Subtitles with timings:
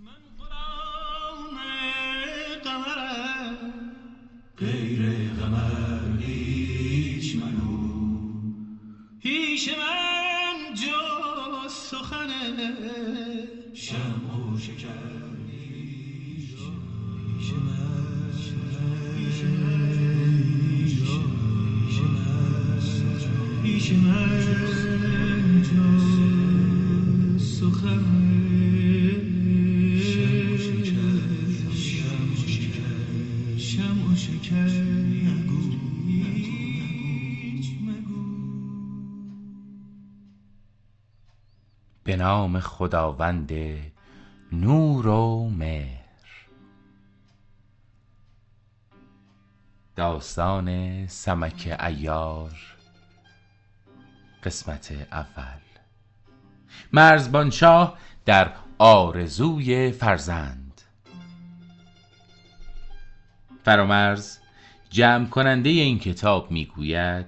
[0.00, 0.49] غیر
[42.03, 43.51] به نام خداوند
[44.51, 46.01] نور و مهر.
[49.95, 52.51] داستان سمک عیار
[54.43, 55.59] قسمت اول.
[56.93, 60.81] مرزبان شاه در آرزوی فرزند.
[63.65, 64.37] فرامرز
[64.89, 67.25] جمع کننده این کتاب می‌گوید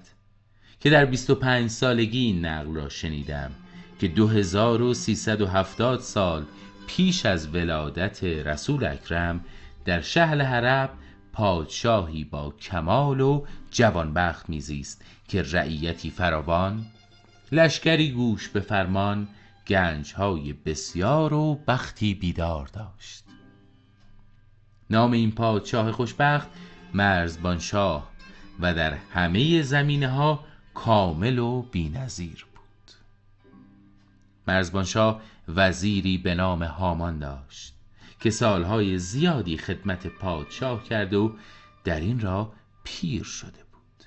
[0.79, 3.51] که در 25 سالگی این نقل را شنیدم.
[3.99, 6.45] که 2370 سال
[6.88, 9.45] پیش از ولادت رسول اکرم
[9.85, 10.89] در شهر حرب
[11.33, 16.85] پادشاهی با کمال و جوانبخت میزیست که رعیتی فراوان
[17.52, 19.27] لشکری گوش به فرمان
[19.67, 23.23] گنجهای بسیار و بختی بیدار داشت.
[24.89, 26.47] نام این پادشاه خوشبخت
[26.94, 28.11] مرزبان شاه
[28.59, 32.45] و در همه زمینه ها کامل و بینظیر
[34.45, 37.73] بود مرزبان شاه وزیری به نام هامان داشت
[38.19, 41.35] که سالهای زیادی خدمت پادشاه کرد و
[41.83, 44.03] در این را پیر شده بود.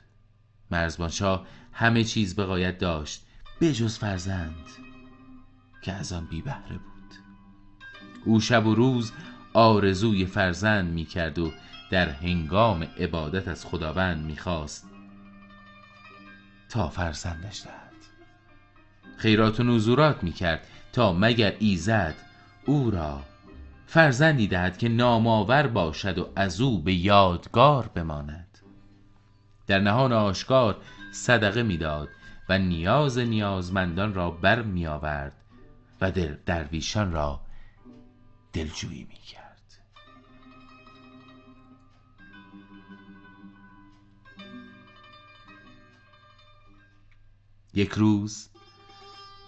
[0.70, 3.26] مرزبان شاه همه چیز به غایت داشت
[3.60, 4.66] بجز فرزند
[5.82, 7.14] که از آن بی بهره بود.
[8.24, 9.12] او شب و روز
[9.52, 11.52] آرزوی فرزند می کرد و
[11.90, 14.90] در هنگام عبادت از خداوند می خواست
[16.68, 17.85] تا فرزندش دهد
[19.16, 22.14] خیرات و نزورات می کرد تا مگر ایزد
[22.66, 23.22] او را
[23.86, 28.58] فرزندی دهد که نامآور باشد و از او به یادگار بماند.
[29.66, 30.76] در نهان آشکار
[31.12, 32.08] صدقه می‌داد
[32.48, 35.32] و نیاز نیازمندان را بر می آورد
[36.00, 37.40] و در درویشان را
[38.52, 39.46] دلجویی می کرد
[47.74, 48.48] یک روز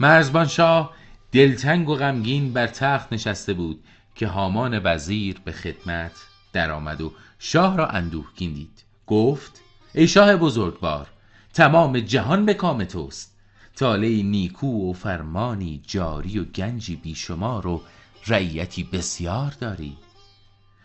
[0.01, 0.95] مرزبان شاه
[1.33, 6.13] دلتنگ و غمگین بر تخت نشسته بود که هامان وزیر به خدمت
[6.53, 8.85] درآمد و شاه را اندوهگین دید.
[9.07, 9.61] گفت
[9.95, 11.07] ای شاه بزرگوار
[11.53, 13.35] تمام جهان به کام توست.
[13.77, 17.83] تاله نیکو و فرمانی جاری و گنجی بیشمار و
[18.27, 19.97] رعیتی بسیار داری.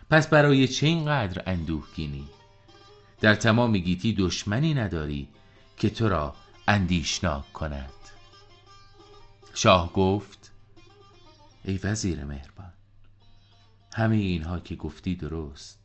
[0.10, 2.28] پس برای چه اینقدر اندوهگینی؟
[3.22, 5.28] در تمام گیتی دشمنی نداری
[5.78, 6.36] که تو را
[6.68, 8.03] اندیشناک کند.
[9.54, 10.52] شاه گفت
[11.64, 12.74] ای وزیر مهربان
[13.96, 15.80] همه اینها که گفتی درست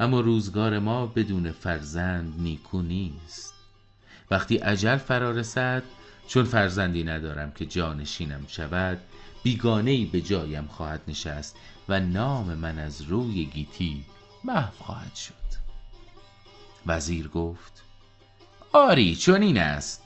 [0.00, 3.54] اما روزگار ما بدون فرزند نیکو نیست.
[4.30, 5.82] وقتی عجل فرا رسد
[6.28, 8.98] چون فرزندی ندارم که جانشینم شود
[9.42, 11.56] بیگانه به جایم خواهد نشست
[11.88, 14.04] و نام من از روی گیتی
[14.44, 15.32] محو خواهد شد.
[16.86, 17.82] وزیر گفت
[18.72, 20.02] آری چون این است.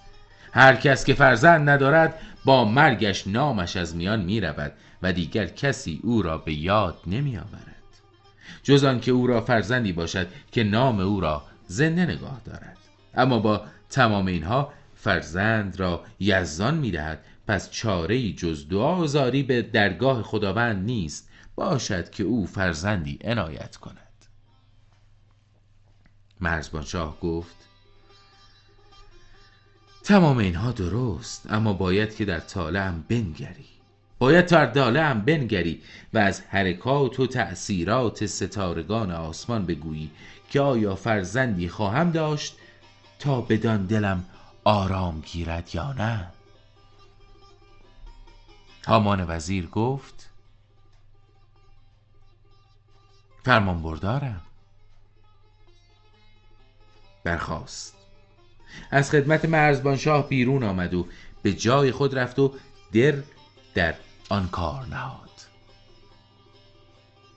[0.53, 6.01] هر کس که فرزند ندارد با مرگش نامش از میان می رود و دیگر کسی
[6.03, 7.83] او را به یاد نمی آورد
[8.63, 12.77] جز آنکه او را فرزندی باشد که نام او را زنده نگاه دارد.
[13.15, 17.25] اما با تمام اینها فرزند را یزدان می‌دهد.
[17.47, 21.29] پس چاره جز دعا و زاری به درگاه خداوند نیست.
[21.55, 24.27] باشد که او فرزندی عنایت کند.
[26.41, 27.57] مرزبان شاه گفت
[30.07, 33.67] تمام اینها درست اما باید که در طالعم بنگری.
[34.19, 35.83] باید در هم بنگری
[36.15, 40.11] و از حرکات و تأثیرات ستارگان آسمان بگویی
[40.51, 42.57] که آیا فرزندی خواهم داشت
[43.19, 44.25] تا بدان دلم
[44.65, 46.33] آرام گیرد یا نه.
[48.87, 50.31] هامان وزیر گفت
[53.45, 54.41] فرمان بردارم.
[57.25, 57.96] برخاست.
[58.91, 61.07] از خدمت مرزبان شاه بیرون آمد و
[61.43, 62.55] به جای خود رفت و
[62.93, 63.15] در
[63.75, 63.95] در
[64.29, 65.31] آن کار نهاد.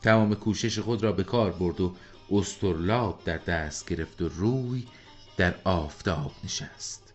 [0.02, 1.96] تمام کوشش خود را به کار برد و
[2.32, 4.88] استرلاب در دست گرفت و روی
[5.38, 7.14] در آفتاب نشست.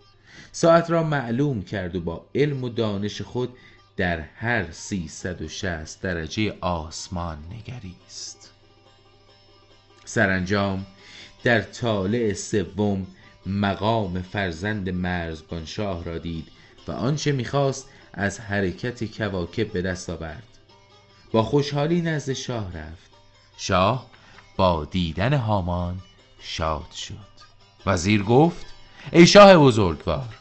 [0.52, 3.56] ساعت را معلوم کرد و با علم و دانش خود
[3.96, 8.50] در هر سیصد و شست درجه آسمان نگریست.
[10.05, 10.87] سرانجام
[11.44, 13.06] در طالع سوم
[13.46, 16.49] مقام فرزند مرزبان شاه را دید
[16.88, 20.43] و آنچه می‌خواست از حرکت کواکب به دست آورد.
[21.32, 23.11] با خوشحالی نزد شاه رفت.
[23.56, 24.06] شاه
[24.56, 26.00] با دیدن هامان
[26.41, 27.35] شاد شد.
[27.87, 28.67] وزیر گفت
[29.12, 30.35] ای شاه بزرگوار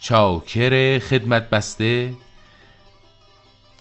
[0.00, 2.14] چاکر خدمت بسته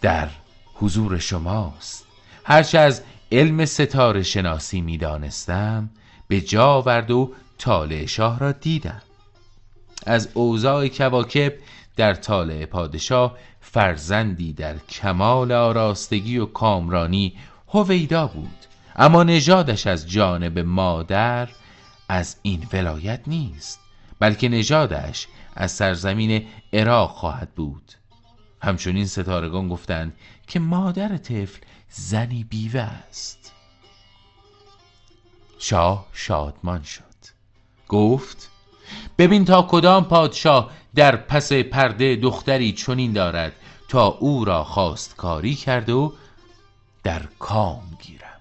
[0.02, 0.30] در
[0.74, 2.06] حضور شماست.
[2.44, 3.02] هرچه از
[3.32, 5.90] علم ستاره شناسی می دانستم
[6.28, 9.02] به جا آورد و طالع شاه را دیدم.
[10.06, 11.54] از اوضاع کواکب
[11.96, 17.34] در طالع پادشاه فرزندی در کمال آراستگی و کامرانی
[17.68, 18.66] هویدا بود
[18.96, 21.50] اما نژادش از جانب مادر
[22.10, 23.80] از این ولایت نیست
[24.20, 27.92] بلکه نژادش از سرزمین عراق خواهد بود.
[28.62, 30.14] همچنین ستارگان گفتند
[30.48, 31.60] که مادر طفل
[31.90, 33.54] زنی بیوه است.
[35.60, 37.09] شاه شادمان شد.
[37.90, 38.50] گفت
[39.18, 43.54] ببین تا کدام پادشاه در پس پرده دختری چنین دارد
[43.88, 46.12] تا او را خواستکاری کرده و
[47.04, 48.40] در کام گیرم.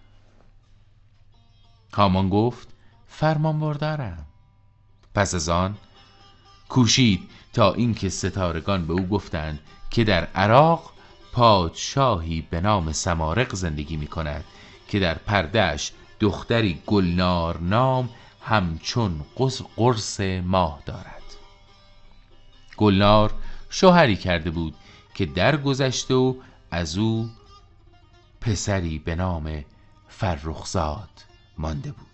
[1.95, 2.69] هامان گفت
[3.06, 4.27] فرمان بردارم
[5.15, 5.77] پس از آن
[6.69, 9.61] کوشید تا اینکه ستارگان به او گفتند
[9.91, 10.93] که در عراق
[11.33, 14.45] پادشاهی به نام سمارق زندگی می کند
[14.89, 18.09] که در پردهش دختری گلنار نام
[18.49, 19.25] همچون
[19.77, 21.23] قرص, ماه دارد.
[22.77, 23.35] گلنار
[23.71, 24.75] شوهری کرده بود
[25.15, 26.35] که درگذشته و
[26.71, 27.31] از او
[28.41, 29.65] پسری به نام
[30.09, 31.25] فرخزاد
[31.59, 32.06] مانده بود.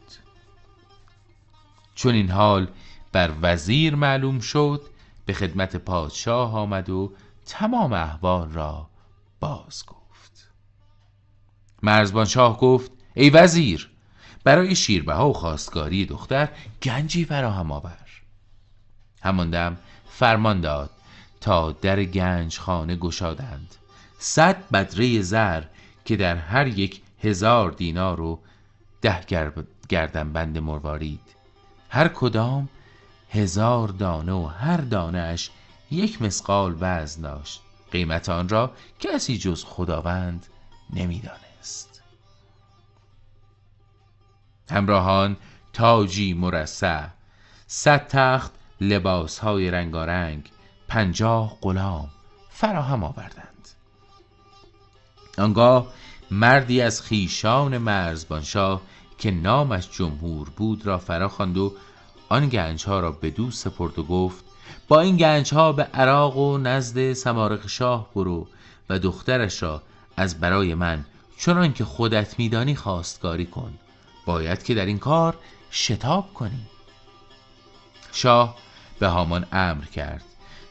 [1.94, 2.68] چون این حال
[3.12, 4.82] بر وزیر معلوم شد
[5.26, 7.12] به خدمت پادشاه آمد و
[7.46, 8.88] تمام احوال را
[9.40, 10.50] باز گفت.
[11.82, 13.93] مرزبان شاه گفت ای وزیر
[14.44, 16.48] برای شیربها و خواستگاری دختر
[16.82, 17.98] گنجی فراهم آور.
[19.22, 19.76] هماندم
[20.08, 20.90] فرمان داد
[21.40, 23.74] تا در گنج خانه گشادند.
[24.18, 25.62] صد بدره زر
[26.04, 28.40] که در هر یک هزار دینار و
[29.02, 29.20] ده
[29.88, 31.20] گردن بند مروارید.
[31.88, 32.68] هر کدام
[33.30, 35.50] هزار دانه و هر دانش
[35.90, 37.60] یک مسقال وزن داشت.
[37.90, 40.46] قیمت آن را کسی جز خداوند
[40.90, 41.43] نمی‌دانست
[44.70, 45.36] همراهان
[45.72, 47.06] تاجی مرصع
[47.66, 50.50] صد تخت لباس های رنگارنگ
[50.88, 52.08] پنجاه غلام
[52.50, 53.68] فراهم آوردند.
[55.38, 55.86] آنگاه
[56.30, 58.80] مردی از خیشان مرزبانشاه
[59.18, 61.72] که نامش جمهور بود را فراخواند و
[62.28, 64.44] آن گنج ها را به دو سپرد و گفت
[64.88, 68.46] با این گنج ها به عراق و نزد سمارق شاه برو
[68.90, 69.82] و دخترش را
[70.16, 71.04] از برای من
[71.38, 73.74] چنان که خودت میدانی خواستگاری کن.
[74.26, 75.36] باید که در این کار
[75.70, 76.66] شتاب کنی.
[78.12, 78.56] شاه
[78.98, 80.24] به هامان امر کرد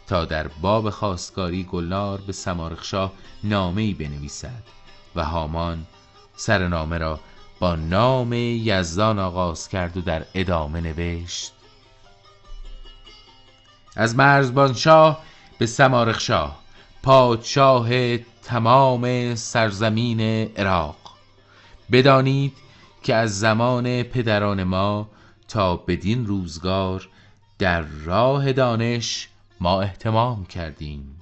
[0.07, 3.13] تا در باب خواستگاری گلنار به سمارق شاه
[3.43, 4.63] نامه بنویسد
[5.15, 5.85] و هامان
[6.35, 7.19] سر نامه را
[7.59, 11.53] با نام یزدان آغاز کرد و در ادامه نوشت.
[13.95, 15.23] از مرزبان شاه
[15.57, 16.59] به سمارخ شاه
[17.03, 20.21] پادشاه تمام سرزمین
[20.57, 20.95] عراق.
[21.91, 22.53] بدانید
[23.03, 25.09] که از زمان پدران ما
[25.47, 27.09] تا بدین روزگار
[27.59, 29.29] در راه دانش
[29.59, 31.21] ما احتمام کردیم.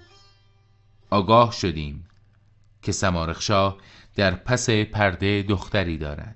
[1.09, 2.07] آگاه شدیم
[2.81, 3.77] که سمارخ شاه
[4.15, 6.35] در پس پرده دختری دارد.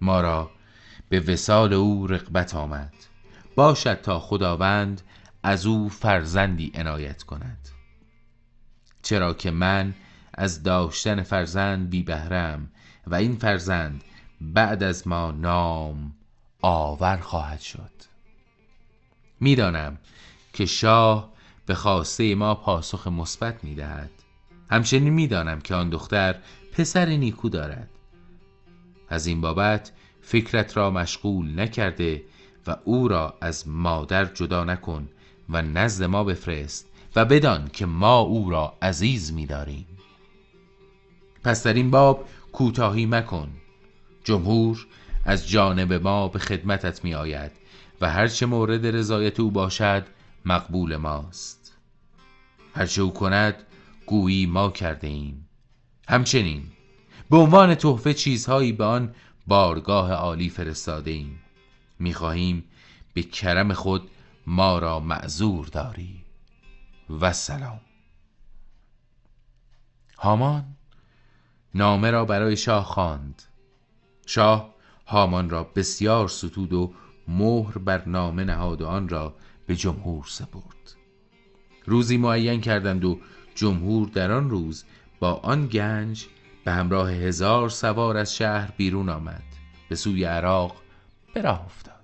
[0.00, 0.50] ما را
[1.08, 2.94] به وسال او رقبت آمد.
[3.54, 5.02] باشد تا خداوند
[5.42, 7.68] از او فرزندی عنایت کند.
[9.02, 9.94] چرا که من
[10.36, 12.70] از داشتن فرزند بی بهرم
[13.06, 14.04] و این فرزند
[14.40, 16.12] بعد از ما نام
[16.62, 17.90] آور خواهد شد.
[19.40, 19.98] می‌دانم
[20.52, 21.32] که شاه
[21.66, 24.10] به خواسته ما پاسخ مثبت می‌دهد.
[24.70, 26.34] همچنین می‌دانم که آن دختر
[26.72, 27.88] پسر نیکو دارد.
[29.08, 32.24] از این بابت فکرت را مشغول نکرده
[32.66, 35.08] و او را از مادر جدا نکن
[35.48, 39.86] و نزد ما بفرست و بدان که ما او را عزیز می‌داریم.
[41.46, 43.48] پس در این باب کوتاهی مکن.
[44.24, 44.86] جمهور
[45.24, 47.52] از جانب ما به خدمتت می آید
[48.00, 50.06] و هرچه مورد رضایت او باشد
[50.44, 51.74] مقبول ماست.
[52.74, 53.54] هرچه او کند
[54.06, 55.48] گویی ما کرده ایم.
[56.08, 56.62] همچنین
[57.30, 59.14] به عنوان تحفه چیزهایی به آن
[59.46, 61.38] بارگاه عالی فرستاده ایم.
[61.98, 62.64] می‌خواهیم
[63.14, 64.10] به کرم خود
[64.46, 66.24] ما را معذور داری.
[67.20, 67.80] و سلام.
[70.18, 70.75] هامان.
[71.76, 73.42] نامه را برای شاه خواند.
[74.26, 74.74] شاه
[75.06, 76.92] هامان را بسیار ستود و
[77.28, 79.34] مهر بر نامه نهاد و آن را
[79.66, 80.94] به جمهور سپرد.
[81.84, 83.20] روزی معین کردند و
[83.54, 84.84] جمهور در آن روز
[85.20, 86.26] با آن گنج
[86.64, 89.44] به همراه هزار سوار از شهر بیرون آمد.
[89.88, 90.76] به سوی عراق
[91.34, 91.96] به راه افتاد.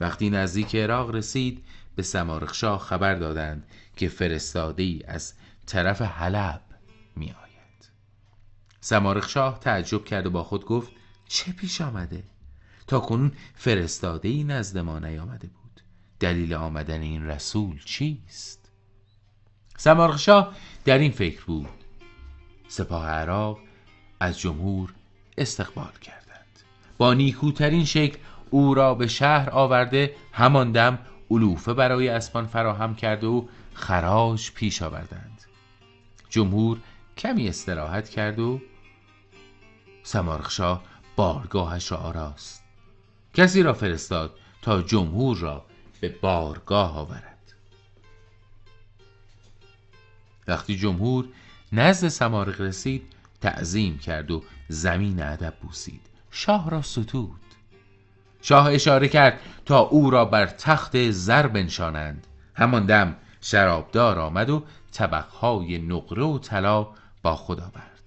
[0.00, 1.64] وقتی نزدیک عراق رسید
[1.96, 5.34] به سمارخ شاه خبر دادند که فرستاده ای از
[5.66, 6.62] طرف حلب
[7.16, 7.34] می
[8.80, 10.92] آید سمارخ شاه تعجب کرد و با خود گفت
[11.28, 12.22] چه پیش آمده؟
[12.86, 15.80] تا کنون فرستاده ای نزد ما نیامده بود.
[16.20, 18.70] دلیل آمدن این رسول چیست؟
[19.76, 21.68] سمارخ شاه در این فکر بود.
[22.68, 23.58] سپاه عراق
[24.20, 24.94] از جمهور
[25.38, 26.60] استقبال کردند.
[26.98, 28.18] با نیکوترین شکل
[28.50, 30.98] او را به شهر آورده همان دم
[31.30, 33.44] علوفه برای اسبان فراهم کرده و
[33.74, 35.42] خراج پیش آوردند.
[36.30, 36.78] جمهور
[37.16, 38.60] کمی استراحت کرد و
[40.10, 40.82] سمارخشاه
[41.16, 42.62] بارگاهش را آراست.
[43.34, 45.64] کسی را فرستاد تا جمهور را
[46.00, 47.52] به بارگاه آورد.
[50.48, 51.28] وقتی جمهور
[51.72, 53.02] نزد سمارق رسید
[53.40, 56.00] تعظیم کرد و زمین ادب بوسید.
[56.30, 57.40] شاه را ستود.
[58.42, 62.26] شاه اشاره کرد تا او را بر تخت زر بنشانند.
[62.54, 64.62] همان دم شرابدار آمد و
[64.92, 66.88] طبقهای نقره و طلا
[67.22, 67.99] با خود آورد.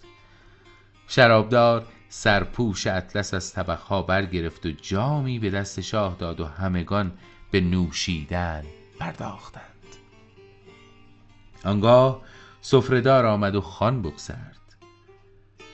[1.07, 7.12] شرابدار سرپوش اطلس از طبقها برگرفت و جامی به دست شاه داد و همگان
[7.51, 8.63] به نوشیدن
[9.00, 9.63] پرداختند.
[11.65, 12.22] آنگاه
[12.62, 14.57] سفرهدار آمد و خان بگذرد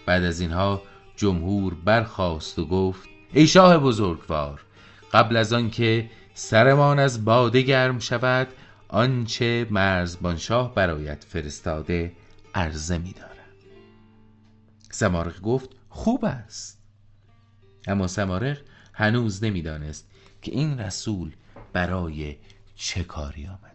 [0.05, 0.81] بعد از اینها
[1.15, 4.62] جمهور برخاست و گفت ای شاه بزرگوار
[5.13, 8.48] قبل از آنکه سرمان از باده گرم شود
[8.88, 12.12] آنچه مرزبان شاه برایت فرستاده
[12.55, 13.38] عرضه می دارم
[14.89, 16.81] سمارق گفت خوب است.
[17.88, 18.58] اما سمارق
[18.93, 20.10] هنوز نمی‌دانست
[20.41, 21.36] که این رسول
[21.74, 22.36] برای
[22.75, 23.69] چه کاری آمده.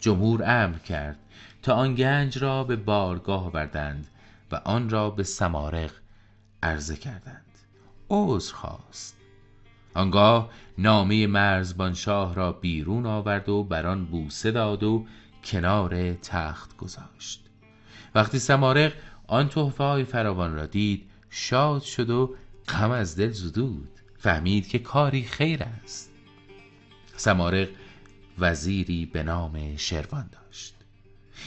[0.00, 1.18] جمهور امر کرد
[1.62, 4.08] تا آن گنج را به بارگاه آوردند
[4.50, 5.92] و آن را به سمارق
[6.62, 7.44] عرضه کردند.
[8.10, 9.16] عذر خواست.
[9.94, 15.06] آنگاه نامه مرزبان شاه را بیرون آورد و بر آن بوسه داد و
[15.48, 17.44] کنار تخت گذاشت.
[18.14, 18.92] وقتی سمارق
[19.26, 22.34] آن تحفه های فراوان را دید شاد شد و
[22.68, 23.88] غم از دل زدود.
[24.18, 26.10] فهمید که کاری خیر است.
[27.16, 27.68] سمارق
[28.38, 30.74] وزیری به نام شروان داشت.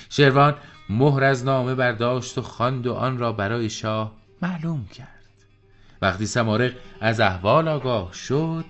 [0.10, 0.56] شروان
[0.90, 5.22] مهر از نامه برداشت و خواند و آن را برای شاه معلوم کرد.
[6.02, 8.66] وقتی سمارق از احوال آگاه شد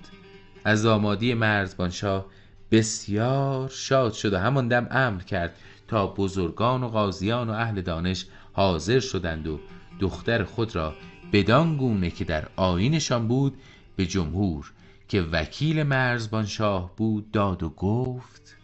[0.63, 2.25] از آمادی مرزبان شاه
[2.71, 5.55] بسیار شاد شد و همان دم امر کرد
[5.87, 9.59] تا بزرگان و قاضیان و اهل دانش حاضر شدند و
[9.99, 10.93] دختر خود را
[11.33, 13.57] بدان گونه که در آینشان بود
[13.95, 14.71] به جمهور
[15.07, 18.57] که وکیل مرزبان شاه بود داد و گفت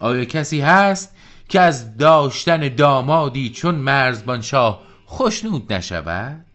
[0.00, 1.16] آیا کسی هست
[1.48, 6.46] که از داشتن دامادی چون مرزبان شاه خوشنود نشود؟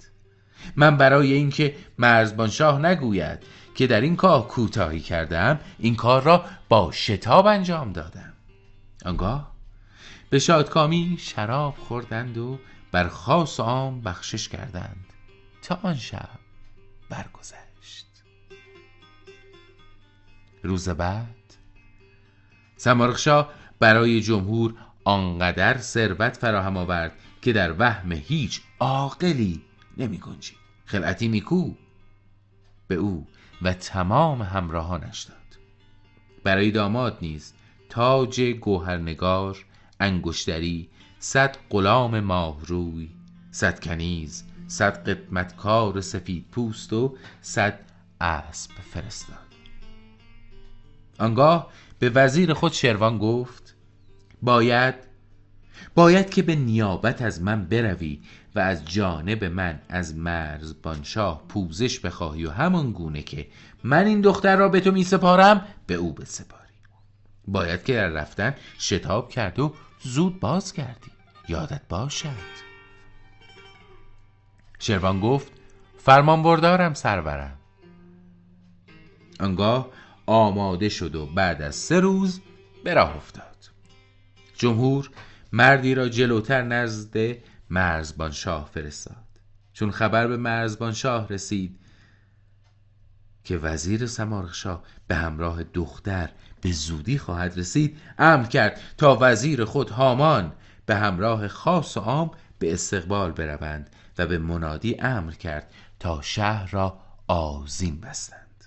[0.76, 3.40] من برای اینکه مرزبان شاه نگوید
[3.76, 8.34] که در این کار کوتاهی کردم این کار را با شتاب انجام دادم.
[9.06, 9.52] آنگاه
[10.30, 12.60] به شادکامی شراب خوردند و
[12.92, 15.06] بر خاص عام بخشش کردند.
[15.62, 16.30] تا آن شب
[17.10, 18.24] برگذشت.
[20.64, 21.36] روز بعد
[22.78, 27.12] سمارخشاه برای جمهور آنقدر ثروت فراهم آورد
[27.42, 29.62] که در وهم هیچ عاقلی
[29.98, 30.58] نمی گنجید.
[30.86, 31.74] خلعتی نیکو
[32.88, 33.28] به او
[33.62, 35.39] و تمام همراهانش داد.
[36.44, 37.54] برای داماد نیز.
[37.90, 39.66] تاج گوهرنگار
[40.00, 43.10] انگشتری صد غلام ماهروی
[43.52, 47.80] صد کنیز صد قدمتکار سفید پوست و صد
[48.22, 49.38] اسب فرستاد.
[51.20, 53.76] آنگاه به وزیر خود شروان گفت
[54.42, 54.96] باید
[55.96, 58.20] باید که به نیابت از من بروی
[58.56, 63.48] و از جانب من از مرزبان شاه پوزش بخواهی و همان گونه که
[63.84, 66.60] من این دختر را به تو می سپارم به او بسپاری.
[67.48, 71.12] باید که در رفتن شتاب کرد و زود باز کردی.
[71.48, 72.60] یادت باشد.
[74.80, 75.52] شروان گفت
[75.98, 77.58] فرمان بردارم سرورم.
[79.40, 79.90] آنگاه
[80.26, 82.42] آماده شد و بعد از سه روز
[82.84, 83.56] به راه افتاد.
[84.54, 85.10] جمهور
[85.52, 87.18] مردی را جلوتر نزد
[87.70, 89.16] مرزبان شاه فرستاد.
[89.74, 91.80] چون خبر به مرزبان شاه رسید
[93.50, 96.30] که وزیر سمارخشاه به همراه دختر
[96.62, 100.52] به زودی خواهد رسید امر کرد تا وزیر خود هامان
[100.86, 106.70] به همراه خاص و عام به استقبال بروند و به منادی امر کرد تا شهر
[106.72, 108.66] را آزین بستند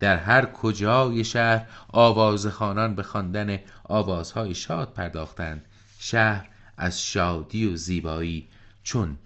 [0.00, 5.64] در هر کجای شهر آوازخوانان به خواندن آوازهای شاد پرداختند
[5.98, 8.48] شهر از شادی و زیبایی
[8.82, 9.18] چون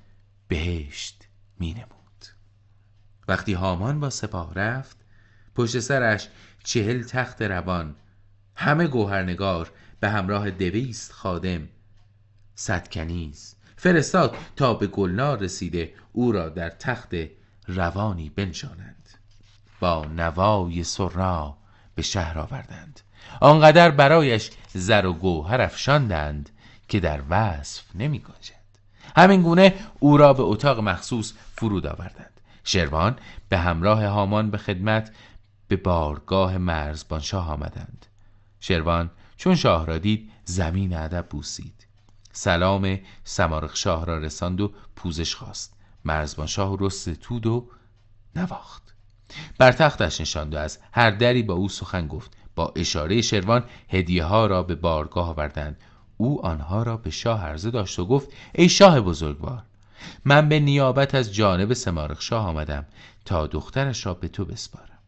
[0.49, 1.25] بهشت
[1.59, 2.01] می نمود.
[3.29, 4.97] وقتی هامان با سپاه رفت
[5.55, 6.29] پشت سرش
[6.64, 7.95] چهل تخت روان
[8.57, 11.69] همه گوهرنگار به همراه دویست خادم.
[12.55, 17.14] صد کنیز فرستاد تا به گلنار رسیده او را در تخت
[17.67, 19.09] روانی بنشانند.
[19.81, 21.57] با نوای سرنا
[21.95, 23.00] به شهر آوردند.
[23.41, 26.50] آنقدر برایش زر و گوهر افشاندند
[26.88, 28.62] که در وصف نمی گنجد
[29.17, 32.41] همین گونه او را به اتاق مخصوص فرود آوردند.
[32.64, 33.16] شروان
[33.49, 35.12] به همراه هامان به خدمت
[35.69, 38.07] به بارگاه مرزبان شاه آمدند.
[38.61, 41.87] شروان چون شاه را دید زمین ادب بوسید.
[42.33, 45.75] سلام سمارخ شاه را رساند و پوزش خواست.
[46.04, 47.69] مرزبان شاه رست تود و
[48.37, 48.95] نواخت.
[49.59, 52.37] بر تختش نشاند و از هر دری با او سخن گفت.
[52.54, 55.76] با اشاره شروان هدیه ها را به بارگاه آوردند.
[56.16, 59.62] او آنها را به شاه عرضه داشت و گفت ای شاه بزرگوار
[60.25, 62.87] من به نیابت از جانب سمارخ شاه آمدم
[63.25, 64.99] تا دخترش را به تو بسپارم.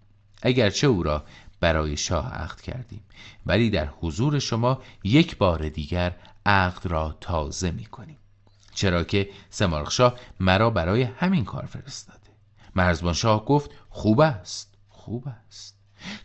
[0.42, 1.24] اگرچه او را
[1.60, 3.00] برای شاه عقد کردیم
[3.46, 8.16] ولی در حضور شما یک بار دیگر عقد را تازه می کنیم
[8.74, 12.18] چرا که سمارخشاه مرا برای همین کار فرستاده.
[12.74, 15.76] مرزبان شاه گفت خوب است خوب است.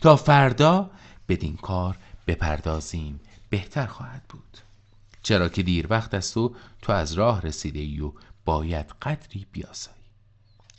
[0.01, 0.89] تا فردا
[1.29, 1.97] بدین کار
[2.27, 4.57] بپردازیم بهتر خواهد بود.
[5.23, 8.13] چرا که دیر وقت است و تو از راه رسیده ای و
[8.49, 9.97] باید قدری بیاسایی.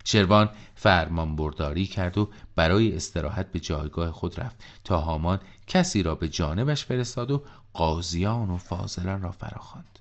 [0.05, 6.15] شروان فرمان برداری کرد و برای استراحت به جایگاه خود رفت تا هامان کسی را
[6.15, 9.99] به جانبش فرستاد و قاضیان و فاضلان را فراخواند.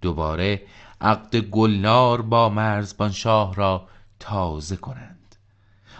[0.00, 0.62] دوباره
[1.00, 3.88] عقد گلنار با مرزبان شاه را
[4.20, 5.36] تازه کنند.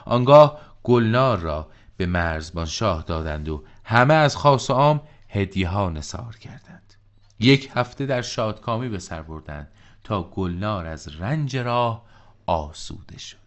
[0.04, 5.90] آنگاه گلنار را به مرزبان شاه دادند و همه از خاص و عام هدیه ها
[5.90, 6.94] نثار کردند.
[7.40, 9.68] یک هفته در شادکامی به سر بردند.
[10.14, 12.04] گلنار از رنج راه
[12.46, 13.38] آسوده شد.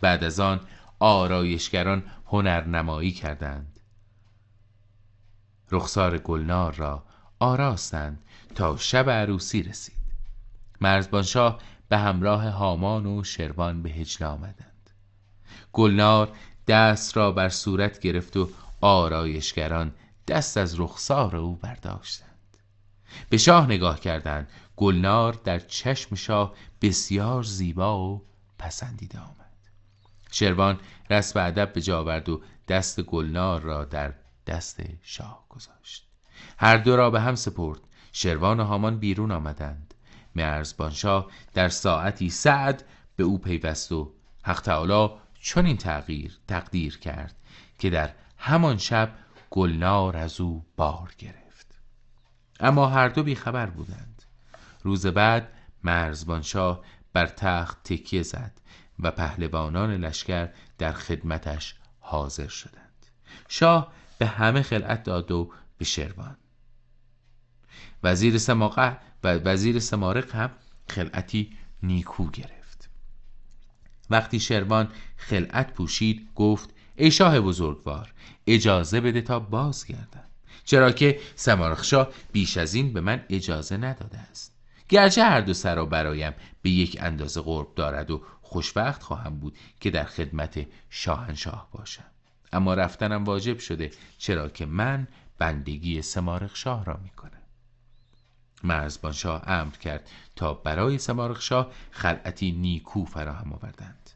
[0.00, 0.60] بعد از آن
[0.98, 3.80] آرایشگران هنرنمایی کردند.
[5.70, 7.04] رخسار گلنار را
[7.38, 8.22] آراستند
[8.54, 9.94] تا شب عروسی رسید.
[10.80, 14.90] مرزبانشاه به همراه هامان و شروان به هجله آمدند.
[15.72, 16.32] گلنار
[16.68, 19.92] دست را بر صورت گرفت و آرایشگران
[20.28, 22.29] دست از رخسار او برداشتند.
[23.28, 24.48] به شاه نگاه کردند.
[24.76, 28.22] گلنار در چشم شاه بسیار زیبا و
[28.58, 29.56] پسندیده آمد.
[30.30, 34.14] شروان رسم ادب به جا آورد و دست گلنار را در
[34.46, 36.06] دست شاه گذاشت.
[36.58, 37.80] هر دو را به هم سپرد.
[38.12, 39.94] شروان و هامان بیرون آمدند.
[40.36, 42.84] مرزبانشاه در ساعتی سعد
[43.16, 47.36] به او پیوست و حق تعالی چنین تغییر تقدیر کرد
[47.78, 49.12] که در همان شب
[49.50, 51.39] گلنار از او بار گرفت.
[52.60, 54.22] اما هر دو بیخبر بودند.
[54.82, 55.52] روز بعد
[55.84, 58.52] مرزبانشاه بر تخت تکیه زد
[58.98, 63.06] و پهلوانان لشکر در خدمتش حاضر شدند.
[63.48, 66.36] شاه به همه خلعت داد و به شروان.
[68.02, 70.50] وزیر سماقه و وزیر سمارق هم
[70.88, 72.90] خلعتی نیکو گرفت.
[74.10, 78.12] وقتی شروان خلعت پوشید گفت ای شاه بزرگوار
[78.46, 80.29] اجازه بده تا بازگردم.
[80.70, 84.54] چرا که سمارخشاه بیش از این به من اجازه نداده است.
[84.88, 89.90] گرچه هر دو سرا برایم به یک اندازه قرب دارد و خوشبخت خواهم بود که
[89.90, 92.04] در خدمت شاهنشاه باشم.
[92.52, 97.42] اما رفتنم واجب شده چرا که من بندگی سمارخ شاه را می کنم.
[98.64, 104.10] مرزبان شاه امر کرد تا برای سمارخ شاه خلعتی نیکو فراهم آوردند.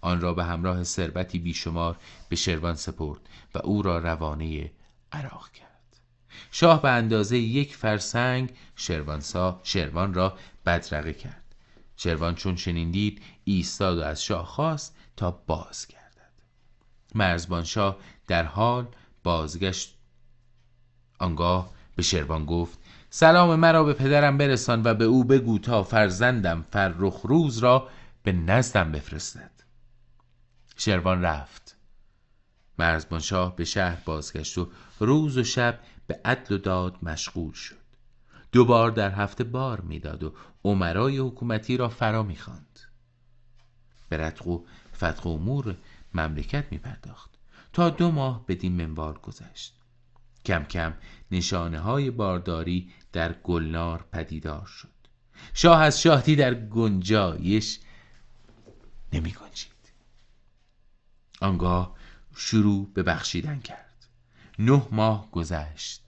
[0.00, 1.96] آن را به همراه ثروتی بیشمار
[2.28, 3.20] به شروان سپرد
[3.54, 4.70] و او را روانه
[5.12, 5.73] عراق کرد.
[6.50, 11.54] شاه به اندازه یک فرسنگ شروانسا شروان را بدرقه کرد.
[11.96, 16.32] شروان چون چنین دید ایستاد و از شاه خواست تا باز گردد
[17.14, 18.86] مرزبان شاه در حال
[19.22, 19.94] بازگشت.
[21.18, 22.78] آنگاه به شروان گفت
[23.10, 27.88] سلام مرا به پدرم برسان و به او بگو تا فرزندم فرخ روز را
[28.22, 29.50] به نزدم بفرستد.
[30.76, 31.76] شروان رفت.
[32.78, 34.68] مرزبان شاه به شهر بازگشت و
[34.98, 37.84] روز و شب به عدل و داد مشغول شد.
[38.52, 42.80] دو بار در هفته بار می‌داد و عمرای حکومتی را فرا می‌خواند.
[44.08, 44.64] به رتق و
[44.96, 45.76] فتق امور
[46.14, 47.30] مملکت می پرداخت
[47.72, 49.74] تا دو ماه بدین منوال گذشت.
[50.44, 50.94] کم کم
[51.30, 54.88] نشانه های بارداری در گلنار پدیدار شد.
[55.54, 57.80] شاه از شادی در گنجایش
[59.12, 59.72] نمی گنجید
[61.40, 61.96] آنگاه
[62.36, 63.83] شروع به بخشیدن کرد.
[64.58, 66.02] نه ماه گذشت.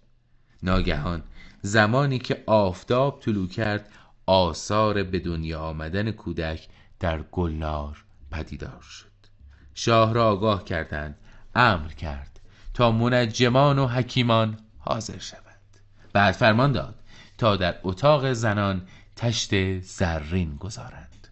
[0.62, 1.22] ناگهان
[1.62, 3.88] زمانی که آفتاب طلوع کرد
[4.26, 6.68] آثار به دنیا آمدن کودک
[7.00, 9.06] در گلنار پدیدار شد.
[9.74, 11.18] شاه را آگاه کردند
[11.54, 12.40] امر کرد
[12.74, 15.80] تا منجمان و حکیمان حاضر شوند
[16.12, 16.94] بعد فرمان داد
[17.38, 18.82] تا در اتاق زنان
[19.16, 21.28] تشت زرین گذارند.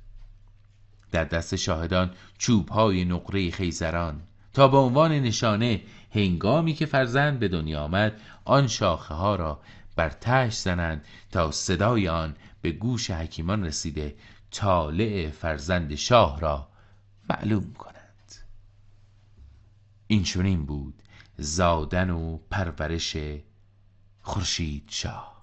[1.12, 4.20] در دست شاهدان چوب های نقره خیزران
[4.52, 5.80] تا به عنوان نشانه
[6.14, 9.60] هنگامی که فرزند به دنیا آمد آن شاخه ها را
[9.96, 14.16] بر تشت زنند تا صدای آن به گوش حکیمان رسیده
[14.50, 16.68] طالع فرزند شاه را
[17.30, 18.34] معلوم کنند.
[20.06, 21.02] این چنین بود
[21.38, 23.16] زادن و پرورش
[24.22, 25.33] خورشید شاه.